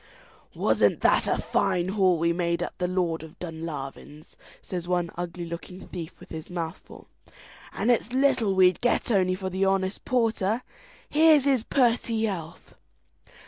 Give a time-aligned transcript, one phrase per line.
[0.55, 5.45] "Wasn't that a fine haul we made at the Lord of Dunlavin's!" says one ugly
[5.45, 7.05] looking thief with his mouth full,
[7.71, 10.63] "and it's little we'd get only for the honest porter!
[11.07, 12.73] here's his purty health!"